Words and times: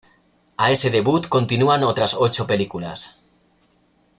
A 0.57 0.71
ese 0.71 0.89
debut 0.89 1.27
continúan 1.27 1.83
otras 1.83 2.15
ocho 2.17 2.47
películas. 2.47 3.19